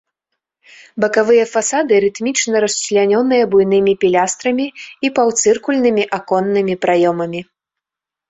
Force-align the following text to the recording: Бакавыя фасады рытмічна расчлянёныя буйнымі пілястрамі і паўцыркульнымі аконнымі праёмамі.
Бакавыя 1.03 1.41
фасады 1.55 1.93
рытмічна 2.05 2.55
расчлянёныя 2.63 3.43
буйнымі 3.51 3.93
пілястрамі 4.03 4.67
і 5.09 5.13
паўцыркульнымі 5.19 6.03
аконнымі 6.19 6.73
праёмамі. 6.87 7.41